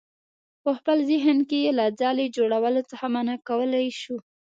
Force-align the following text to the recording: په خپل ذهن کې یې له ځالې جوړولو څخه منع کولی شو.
په 0.63 0.71
خپل 0.77 0.97
ذهن 1.09 1.37
کې 1.49 1.57
یې 1.65 1.71
له 1.79 1.85
ځالې 1.99 2.25
جوړولو 2.35 2.81
څخه 2.91 3.05
منع 3.15 3.35
کولی 3.47 3.87
شو. 4.01 4.17